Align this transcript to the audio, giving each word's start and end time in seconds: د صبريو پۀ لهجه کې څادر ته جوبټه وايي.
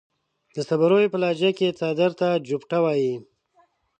د 0.55 0.57
صبريو 0.67 1.11
پۀ 1.13 1.17
لهجه 1.21 1.51
کې 1.57 1.75
څادر 1.79 2.11
ته 2.19 2.27
جوبټه 2.47 2.77
وايي. 2.83 3.15